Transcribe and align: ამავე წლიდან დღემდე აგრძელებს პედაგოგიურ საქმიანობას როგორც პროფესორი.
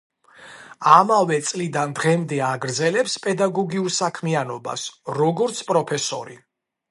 ამავე 0.93 1.35
წლიდან 1.49 1.93
დღემდე 1.99 2.39
აგრძელებს 2.47 3.19
პედაგოგიურ 3.27 3.93
საქმიანობას 3.99 4.87
როგორც 5.21 5.61
პროფესორი. 5.71 6.41